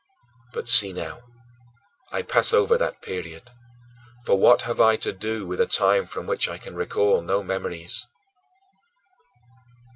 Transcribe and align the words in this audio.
But 0.53 0.67
see 0.67 0.93
now, 0.93 1.19
I 2.11 2.23
pass 2.23 2.53
over 2.53 2.75
that 2.75 3.03
period, 3.03 3.51
for 4.25 4.35
what 4.35 4.63
have 4.63 4.81
I 4.81 4.95
to 4.95 5.13
do 5.13 5.45
with 5.45 5.61
a 5.61 5.67
time 5.67 6.07
from 6.07 6.25
which 6.25 6.49
I 6.49 6.57
can 6.57 6.73
recall 6.73 7.21
no 7.21 7.43
memories? 7.43 8.07